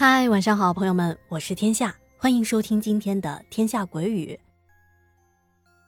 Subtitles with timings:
[0.00, 4.32] 嗨，晚上好，朋友们，我是天下，欢迎收听今天的《天下鬼语》。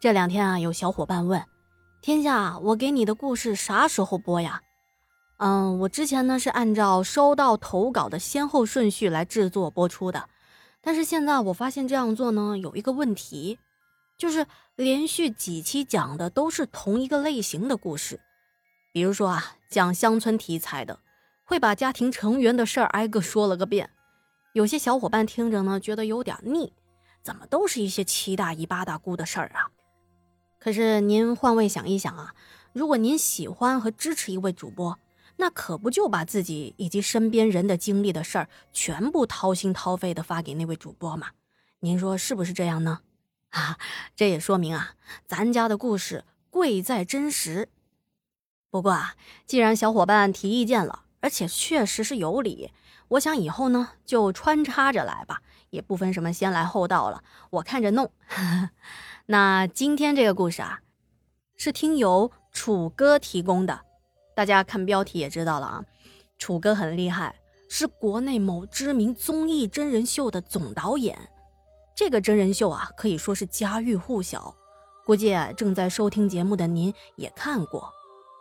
[0.00, 1.40] 这两天啊，有小伙伴问
[2.02, 4.62] 天下，我给你的故事啥时候播呀？
[5.36, 10.28] 嗯，我之前呢是按照收到投稿的先后顺序来制作播出的，
[10.80, 13.60] 但是现在我发现这样做呢有一个问题，
[14.18, 18.18] 就是连续几期讲的都是同一个类型的故事，
[18.90, 20.98] 比如说啊，讲乡村题材的，
[21.44, 23.88] 会把家庭成员的事儿挨个说了个遍。
[24.52, 26.72] 有些小伙伴听着呢，觉得有点腻，
[27.22, 29.70] 怎么都是一些七大姨八大姑的事儿啊？
[30.58, 32.34] 可是您换位想一想啊，
[32.72, 34.98] 如果您喜欢和支持一位主播，
[35.36, 41.28] 那可不就把自己以及身边人的经历的事儿全部掏心掏肺的发给那位主播吗？
[41.78, 43.00] 您说是不是这样呢？
[43.50, 43.78] 啊，
[44.16, 44.94] 这也说明啊，
[45.26, 47.68] 咱家的故事贵在真实。
[48.68, 49.14] 不过啊，
[49.46, 52.72] 既然小伙伴提意见了，而且确实是有理。
[53.10, 58.12] 我想以后呢，就穿插着来吧，也不分什么先来后到了，我看着弄。
[59.26, 60.80] 那今天这个故事啊，
[61.56, 63.80] 是听友楚哥提供的，
[64.36, 65.84] 大家看标题也知道了啊。
[66.38, 67.34] 楚哥很厉害，
[67.68, 71.18] 是国内某知名综艺真人秀的总导演。
[71.96, 74.54] 这个真人秀啊，可以说是家喻户晓，
[75.04, 77.92] 估计正在收听节目的您也看过。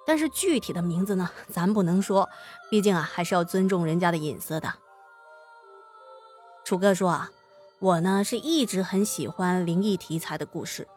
[0.10, 2.28] 但是具体的名字呢，咱不能说，
[2.68, 4.74] 毕竟啊，还是要尊重人家的隐私的。
[6.66, 7.30] 楚哥说啊，
[7.78, 10.88] 我呢是一直很喜欢灵异题材的故事，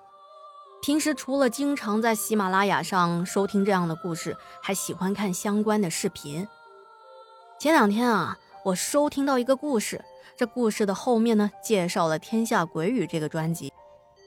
[0.81, 6.49] 平时除了经常在喜马拉雅上收听这样的故事，还喜欢看相关的视频。
[7.59, 10.03] 前两天啊，我收听到一个故事，
[10.39, 13.71] 这故事的后面呢，介绍了《天下鬼语》这个专辑，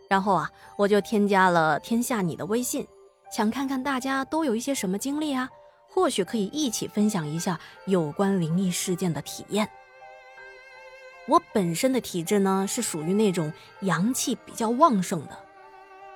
[0.08, 2.88] 然后啊，我就添加了天下你的微信。
[3.32, 5.50] 想看看大家都有一些什么经历啊？
[5.90, 9.70] 或许可以一起分享一下有关灵异事件的体验。
[11.28, 15.38] 我本身的体质呢是属于那种阳气比较旺盛的，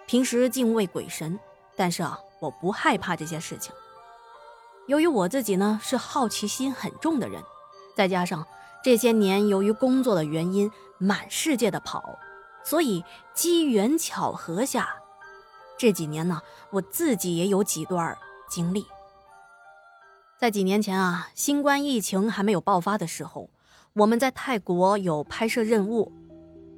[0.06, 1.40] 平时敬畏鬼神，
[1.76, 3.74] 但是啊我不害怕这些事情。
[4.88, 7.42] 由于我自己呢是好奇心很重的人，
[7.96, 8.46] 再加上
[8.84, 12.20] 这些年由于工作的原因满世界的跑，
[12.64, 13.04] 所以
[13.34, 14.99] 机缘巧合下。
[15.80, 16.42] 这几年呢，
[16.72, 18.18] 我自己也有几段
[18.50, 18.86] 经历。
[20.38, 23.50] 在几年前啊，新冠疫情还没有爆发的时候，
[23.94, 26.12] 我们在泰国有拍摄任务。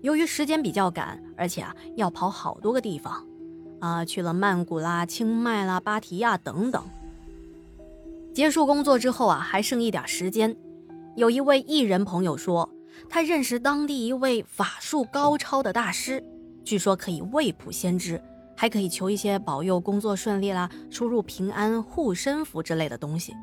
[0.01, 3.25] 由于时间比较赶，而且啊要跑好多个地方，
[3.79, 6.87] 啊去了曼谷啦、清迈啦、芭提雅等等。
[8.35, 10.55] 结束工作之后啊，还剩一点时间。
[11.15, 12.69] 有一位艺人朋友说，
[13.09, 16.23] 他认识当地一位法术高超的大师，
[16.63, 18.21] 据说可以未卜先知。
[18.55, 23.35] 还可以求一些保佑工作顺利啦、出入平安、护身符之类的东西。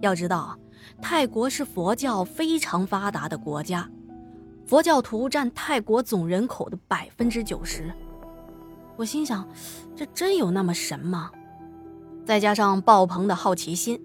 [0.00, 0.58] 要知道，
[1.00, 3.88] 泰国是佛教非常发达的国家，
[4.66, 7.92] 佛教徒占泰国总人口的百分之九十。
[8.96, 9.48] 我心想，
[9.94, 11.30] 这真有那么神吗？
[12.24, 14.00] 再加上爆棚的好奇心，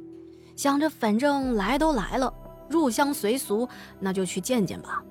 [0.56, 2.34] 想着反正来都来了，
[2.69, 3.68] 入乡随俗，
[4.00, 5.03] 那就去见见吧。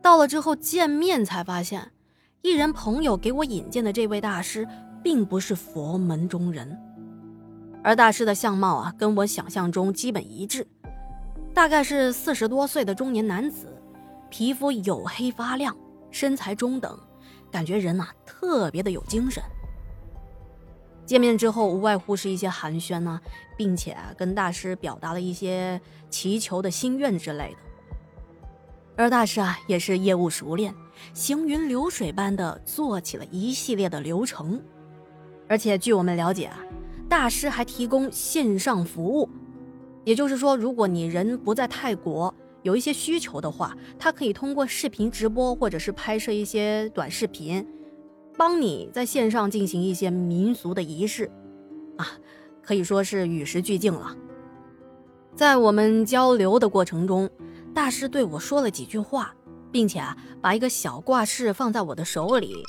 [0.00, 1.90] 到了之后见面才发现。
[2.44, 4.68] 艺人朋友给我引荐的这位大师，
[5.02, 6.78] 并不是佛门中人，
[7.82, 10.66] 而大师的相貌啊，跟我想象中基本一致，
[11.54, 13.80] 大概是四十多岁的中年男子，
[14.28, 15.74] 皮肤黝黑发亮，
[16.10, 17.00] 身材中等，
[17.50, 19.42] 感觉人呐特别的有精神。
[21.06, 23.18] 见面之后，无外乎是一些寒暄呢，
[23.56, 25.80] 并且跟大师表达了一些
[26.10, 27.58] 祈求的心愿之类的。
[28.98, 30.74] 而大师啊，也是业务熟练，
[31.12, 34.62] 行云流水般的做起了一系列的流程。
[35.48, 36.58] 而且据我们了解啊，
[37.08, 39.28] 大师还提供线上服务，
[40.04, 47.66] 也就是说，如果你人不在泰国，有一些需求的话，他可以通过视频直播或者是拍摄一些短视频，
[48.36, 51.30] 帮你在线上进行一些民俗的仪式，
[51.98, 52.06] 啊，
[52.62, 54.16] 可以说是与时俱进了。
[55.34, 57.30] 在我们交流的过程中。
[57.74, 59.34] 大师对我说了几句话，
[59.74, 62.62] 并且啊，把一个小挂饰放在我的手里。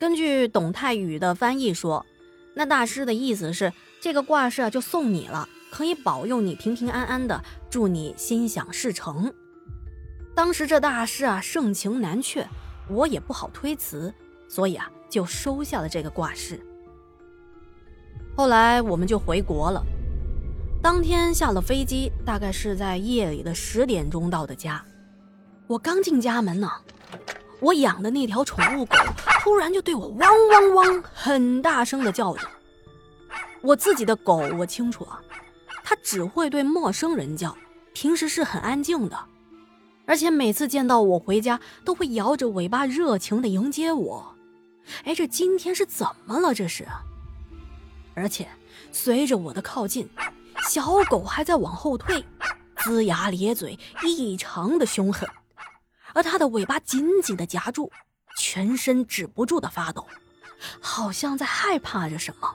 [0.00, 2.06] 根据董泰宇的翻译说，
[2.54, 9.30] 那大师的意思是，这个挂饰啊就送你了，可以保佑你平平安安的，祝你心想事成。
[10.34, 12.48] 当时这大师啊盛情难却，
[12.88, 14.10] 我也不好推辞，
[14.48, 16.58] 所以啊就收下了这个挂饰。
[18.34, 19.84] 后来我们就回国了。
[20.82, 24.82] 当天下了飞机，大概是在夜里的十点钟到的家。
[25.66, 26.70] 我刚进家门呢，
[27.60, 28.96] 我养的那条宠物狗
[29.40, 32.46] 突然就对我汪汪汪很大声的叫着。
[33.62, 35.20] 我自己的狗我清楚啊，
[35.82, 37.56] 它只会对陌生人叫，
[37.94, 39.18] 平时是很安静的，
[40.04, 44.34] 而且每次见到我回家都会摇着尾巴热情的迎接我。
[45.04, 46.52] 哎，这今天是怎么了？
[46.52, 46.86] 这是？
[48.12, 48.46] 而且
[48.92, 50.06] 随着我的靠近，
[50.68, 52.22] 小狗还在往后退，
[52.76, 55.26] 龇牙咧嘴，异常的凶狠，
[56.14, 57.92] 而它的尾巴紧紧的夹住，
[58.38, 60.06] 全身止不住的发抖，
[60.80, 62.54] 好像在害怕着什么。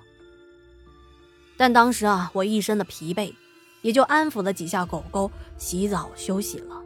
[1.57, 3.33] 但当时啊，我一身的疲惫，
[3.81, 6.81] 也就安抚了几下狗狗，洗澡休息了。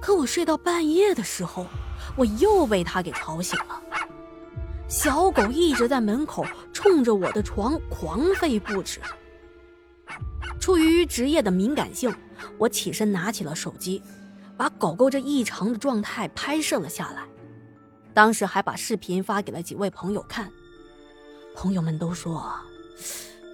[0.00, 1.64] 可我睡到半夜的时候，
[2.16, 3.80] 我又被它给吵醒了。
[4.88, 9.00] 小狗一直在门口冲着我的床狂吠不止。
[10.60, 12.12] 出于职业的敏感性，
[12.58, 14.02] 我起身拿起了手机，
[14.62, 17.24] 把狗狗这异常的状态拍摄了下来。
[18.14, 20.48] 当时还把视频发给了几位朋友看，
[21.52, 22.54] 朋友们都说。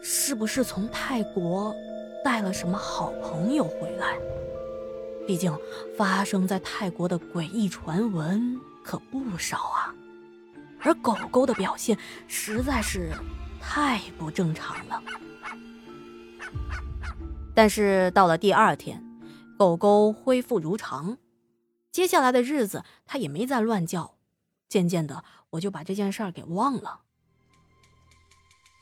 [0.03, 1.75] 是不是从泰国
[2.23, 4.19] 带了什么好朋友回来？
[5.27, 5.51] 毕竟
[5.97, 9.95] 发生在泰国的诡异传闻可不少啊。
[10.79, 11.97] 而狗狗的表现
[12.27, 13.13] 实在是
[13.59, 15.03] 太不正常了。
[17.55, 19.03] 但是到了第二天，
[19.59, 21.19] 狗狗恢复如常，
[21.93, 24.15] 接下来的日子它也没再乱叫。
[24.69, 27.01] 渐渐的，我就把这件事儿给忘了。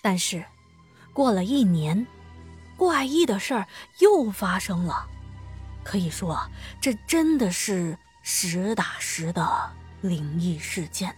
[0.03, 0.45] 但是。
[1.15, 2.07] 过了一年，
[2.77, 3.67] 怪异的事儿
[4.01, 5.09] 又发生了。
[5.83, 6.39] 可以说，
[6.79, 9.73] 这真的是实打实的
[10.03, 11.17] 灵异事件。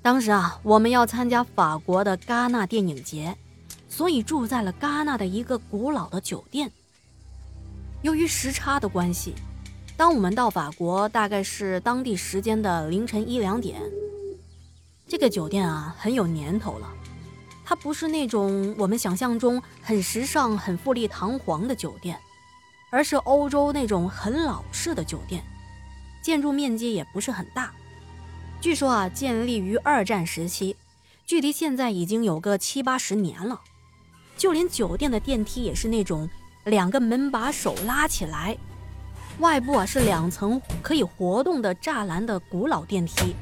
[0.00, 3.36] 当时啊，我们要参加法国的戛纳电影节，
[3.90, 6.72] 所以住在了戛纳的一个古老的酒店。
[8.02, 9.34] 由于时差的关系，
[9.94, 13.78] 当我们到法国大概是当地时间的凌晨一两点。
[15.06, 16.90] 这个酒店啊，很有年头了。
[17.62, 22.18] 它不是那种我们想象中很时尚、很富丽堂皇的酒店，
[22.90, 25.44] 而是欧洲那种很老式的酒店，
[26.22, 27.70] 建筑面积也不是很大。
[28.62, 30.74] 据说啊，建立于二战时期，
[31.26, 33.60] 距离现在已经有个七八十年了。
[34.38, 36.30] 就连酒店的电梯也是那种
[36.64, 38.56] 两个门把手拉起来，
[39.38, 43.34] 外部啊是两层可以活动的栅栏的古老电梯。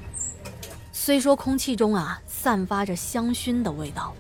[0.92, 4.14] 虽说空气中啊散发着香薰的味道，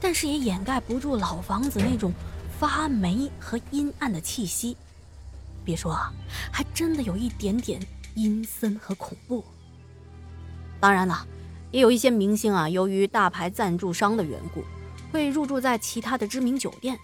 [0.00, 2.12] 但是也掩盖不住老房子那种
[2.58, 4.76] 发霉和阴暗的气息。
[5.64, 6.12] 别说啊，
[6.50, 7.80] 还真的有一点点
[8.14, 9.44] 阴森和恐怖。
[10.80, 11.24] 当然了，
[11.70, 14.64] 也有一些明星啊，由于大牌赞助商的缘故，
[15.12, 16.98] 会入住在其他的知名酒店。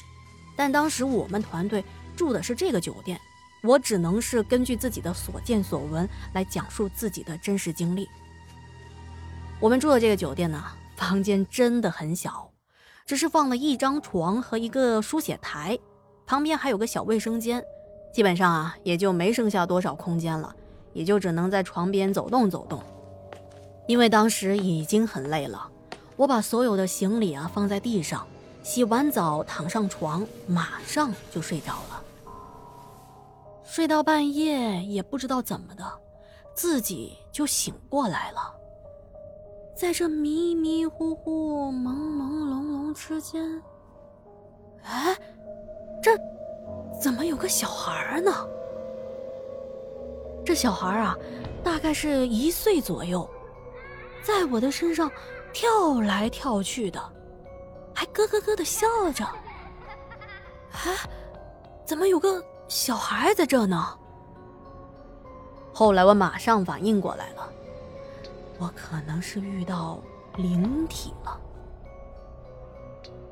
[0.59, 1.85] 但当时我们团队
[2.17, 3.17] 住的是这个酒店，
[3.63, 8.09] 我只能是根据自己的所见所闻来讲述自己的真实经历。
[9.61, 10.61] 我们住的这个酒店呢，
[10.97, 12.51] 房间真的很小，
[13.07, 15.79] 只是放了一张床和一个书写台，
[16.27, 17.63] 旁边还有个小卫生间，
[18.13, 20.53] 基本上啊也就没剩下多少空间了，
[20.93, 22.83] 也就只能在床边走动走动。
[23.87, 25.71] 因为当时已经很累了，
[26.17, 28.27] 我把所有的行李啊放在地上，
[28.63, 32.03] 洗完澡躺上床，马上就睡着了。
[33.65, 35.85] 睡到半夜也不知道怎么的，
[36.55, 38.55] 自己就醒过来了。
[39.75, 43.63] 在这迷迷糊糊、朦朦胧胧之间，
[44.83, 45.17] 哎，
[46.03, 46.19] 这
[47.01, 48.33] 怎么有个小孩呢？
[50.45, 51.17] 这小孩啊，
[51.63, 53.29] 大概是一岁左右，
[54.25, 55.11] 在我的身上
[55.53, 57.01] 跳来跳去的，
[57.99, 59.25] 还咯咯咯的笑着。
[60.71, 60.97] 哎，
[61.85, 63.99] 怎么有个小孩在这呢？
[65.75, 67.53] 后来我马上反应过来了。
[68.61, 69.99] 我可能是遇到
[70.37, 71.41] 灵体了。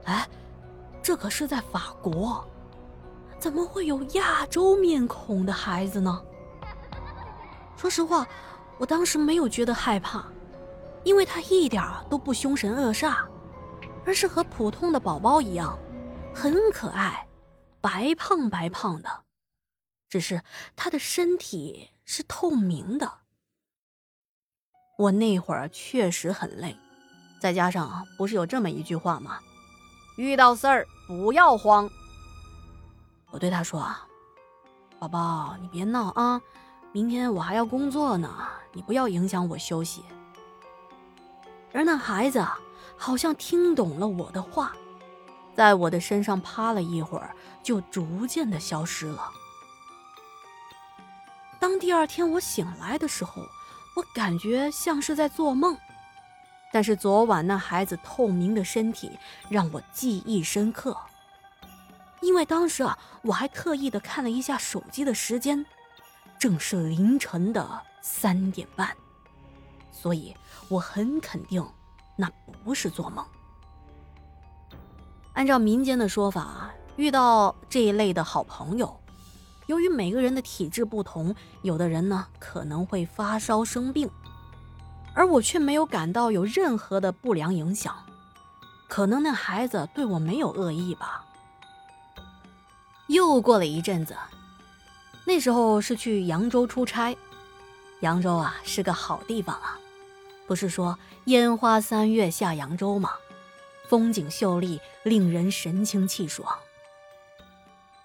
[0.07, 0.29] 哎，
[1.01, 2.45] 这可是在法国，
[3.39, 6.21] 怎么会有亚洲面孔的孩子呢？
[7.77, 8.27] 说实话，
[8.79, 10.25] 我当时没有觉得害怕，
[11.05, 13.19] 因为他一点都不凶神恶煞，
[14.07, 15.77] 而是和普通的宝宝一样，
[16.33, 17.27] 很可爱，
[17.81, 19.25] 白胖白胖的，
[20.09, 20.41] 只是
[20.77, 23.11] 他的身体是透明的。
[24.97, 26.75] 我那会儿确实很累，
[27.41, 29.41] 再加上不是有这么一句话吗？
[30.17, 31.91] 遇到事儿不要慌。
[33.31, 33.87] 我对他说：“，
[35.01, 36.41] 宝宝，你别闹啊，
[36.93, 40.03] 明天我还要工作呢，你不要影响我休息。”
[41.75, 42.43] 而那孩子
[42.97, 44.73] 好像听懂了我的话，
[45.55, 49.31] 在我的身上趴了一会儿，就逐渐的消失了。
[51.59, 53.43] 当第二天我醒来的时候。
[53.97, 55.75] 我感觉像是在做梦，
[56.71, 59.11] 但是昨晚那孩子透明的身体
[59.49, 60.95] 让我记忆深刻，
[62.21, 65.65] 因为当时啊，我还特意的看了一下手机的时间，
[66.39, 67.67] 正是凌晨的
[68.03, 68.95] 三点半，
[69.91, 70.37] 所以
[70.69, 71.67] 我很肯定
[72.17, 72.31] 那
[72.65, 73.25] 不是做梦。
[75.35, 78.99] 按照民间的说法，遇到这一类的好朋友，
[79.67, 84.11] 由于每个人的体质不同，有的人呢可能会发烧生病，
[85.15, 87.95] 而我却没有感到有任何的不良影响。
[88.89, 91.25] 可能那孩子对我没有恶意吧。
[93.09, 94.17] 又过了一阵子，
[95.27, 97.17] 那时候是去扬州出差，
[98.01, 99.79] 扬州啊是个好地方啊，
[100.47, 103.11] 不是说烟花三月下扬州吗？
[103.89, 106.57] 风景秀丽，令人神清气爽。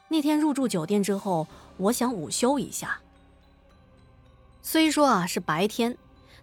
[0.07, 2.99] 那天入住酒店之后，我想午休一下。
[4.61, 5.97] 虽说啊是白天，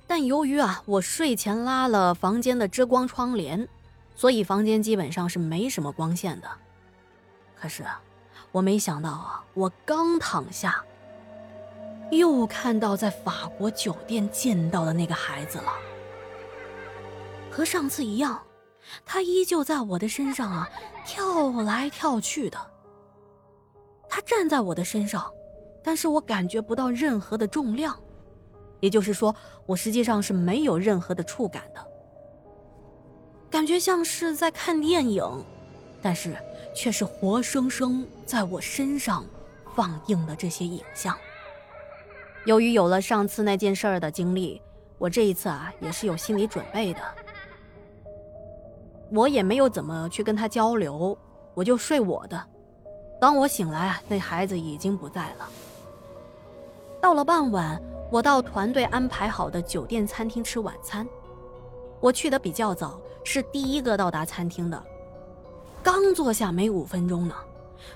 [0.06, 3.68] 但由于啊我睡前拉了房间的遮光窗帘，
[4.16, 6.48] 所以房间基本上是没什么光线的。
[7.54, 7.84] 可是
[8.50, 10.84] 我没想到啊，我刚躺下，
[12.10, 15.72] 又看到在法国酒店见到的那个孩子了，
[17.50, 18.40] 和上次一样。
[19.04, 20.70] 他依旧在我的身上啊，
[21.04, 22.58] 跳来跳去的。
[24.08, 25.30] 他站在我的身上，
[25.84, 27.94] 但是我感觉不到任何的重量，
[28.80, 29.34] 也就是说，
[29.66, 31.86] 我实际上是没有任何的触感的，
[33.50, 35.22] 感觉像是在看电影，
[36.00, 36.34] 但是
[36.74, 39.22] 却是活生生在我身上
[39.74, 41.14] 放映的这些影像。
[42.44, 44.60] 由于有了上次那件事儿的经历，
[44.96, 47.00] 我这一次啊，也是有心理准备的。
[49.10, 51.16] 我也没有怎么去跟他交流，
[51.54, 52.42] 我就睡我的。
[53.20, 55.48] 当我醒来，那孩子已经不在了。
[57.00, 57.80] 到了傍晚，
[58.10, 61.06] 我到团队安排好的酒店餐厅吃晚餐。
[62.00, 64.82] 我去的比较早，是第一个到达餐厅的。
[65.82, 67.34] 刚坐下没五分钟呢，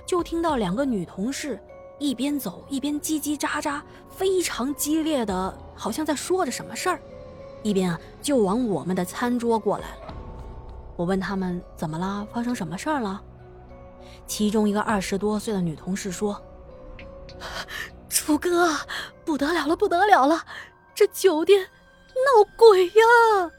[0.05, 1.59] 就听到两个女同事
[1.99, 6.99] 一边走一边叽叽喳喳，非常激烈的，好像在说着什么事儿，
[7.61, 10.13] 一边啊就往我们的餐桌过来了。
[10.95, 13.21] 我问他们怎么了，发生什么事儿了？
[14.27, 16.41] 其中一个二十多岁的女同事说
[18.09, 18.75] ：“楚哥，
[19.25, 20.45] 不得了了，不得了了，
[20.93, 23.51] 这酒店闹鬼呀！”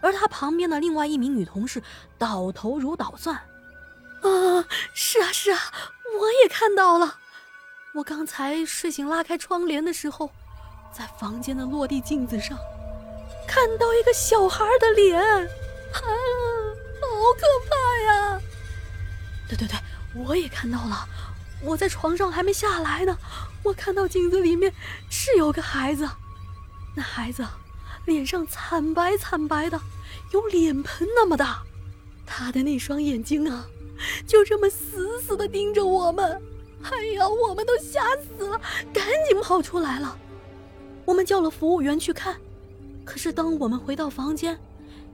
[0.00, 1.82] 而他旁边的另外一名女同事
[2.18, 3.34] 倒头如捣蒜
[4.22, 4.64] ：“啊，
[4.94, 5.58] 是啊是啊，
[6.20, 7.18] 我也看到了。
[7.94, 10.30] 我刚才睡醒拉开窗帘的时候，
[10.92, 12.58] 在房间的落地镜子上
[13.46, 15.20] 看到一个小孩的脸。”
[15.94, 18.40] 啊，好可怕呀！
[19.48, 19.78] 对对对，
[20.14, 21.06] 我也看到了。
[21.62, 23.16] 我在床上还没下来呢，
[23.62, 24.74] 我看到镜子里面
[25.08, 26.08] 是有个孩子，
[26.96, 27.46] 那孩子
[28.06, 29.80] 脸上惨白惨白的，
[30.32, 31.62] 有脸盆那么大，
[32.26, 33.64] 他的那双眼睛啊，
[34.26, 36.40] 就这么死死的盯着我们。
[36.82, 38.60] 哎呀，我们都吓死了，
[38.92, 40.18] 赶紧跑出来了。
[41.04, 42.36] 我们叫了服务员去看，
[43.04, 44.58] 可是当我们回到房间。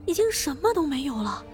[0.07, 1.45] 已经什么都没有了，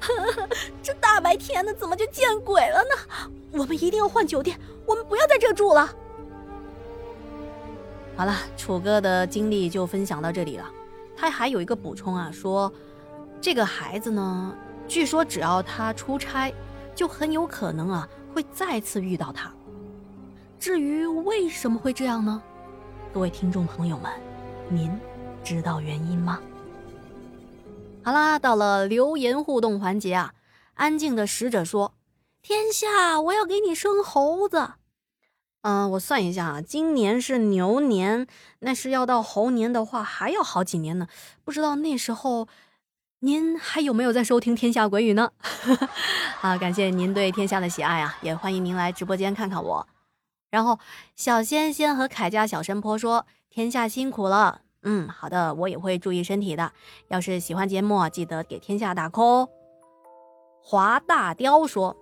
[0.82, 3.30] 这大白天的怎么就见鬼了呢？
[3.52, 5.94] 我们一定要换酒店，我们不要在这住了。
[8.16, 10.68] 好了，楚哥的经历就分享到这里了。
[11.16, 12.70] 他还有一个补充啊，说
[13.40, 14.52] 这个孩子呢，
[14.86, 16.52] 据说只要他出差，
[16.94, 19.52] 就很有可能啊会再次遇到他。
[20.58, 22.42] 至于为什么会这样呢？
[23.12, 24.10] 各位听众朋友们，
[24.68, 24.90] 您
[25.42, 26.40] 知道原因吗？
[28.02, 30.34] 好啦，到了留言互动环节啊！
[30.74, 31.94] 安静的使者说
[32.42, 34.72] ：“天下，我要给你生猴子。”
[35.62, 38.26] 嗯，我算一下啊，今年是牛年，
[38.58, 41.06] 那是要到猴年的话，还要好几年呢。
[41.44, 42.46] 不知道那时候
[43.24, 45.30] 您还有没有在收听《天下鬼语》呢？
[46.40, 48.14] 好，感谢您对天下的喜爱啊！
[48.20, 49.86] 也欢迎您来直播间看看我。
[50.50, 50.78] 然后
[51.16, 56.70] 小仙仙和铠甲小神婆说：“天下辛苦了。”嗯，好的，我也会注意身体的。
[57.08, 59.48] 要是喜欢节目，记得给天下打 call。
[60.62, 61.96] 华大雕说：“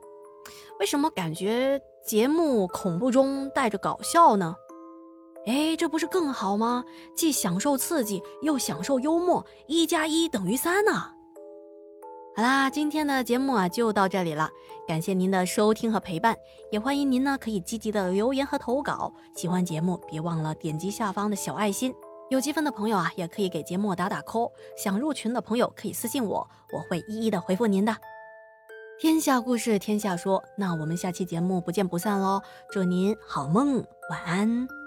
[0.80, 4.56] 为什么感觉节目恐怖中带着搞笑呢？”
[5.46, 6.84] 哎，这不是更好吗？
[7.16, 10.92] 既享受刺激，又享受幽默，一加一等于三呢。
[12.34, 14.48] 好啦，今天的节目啊就到这里了，
[14.86, 16.36] 感谢您的收听和陪伴，
[16.70, 19.12] 也欢迎您呢可以积极的留言和投稿。
[19.34, 21.92] 喜欢节目，别忘了点击下方的小爱心。
[22.30, 24.50] 有积分的朋友啊，也可以给节目打打 call。
[24.76, 27.94] 想入群的朋友可以私信我，我会一一的回复您的。
[28.98, 30.42] 天下故事，天下说。
[30.56, 32.40] 那我们下期节目不见不散喽！
[32.70, 34.81] 祝您好梦，晚安。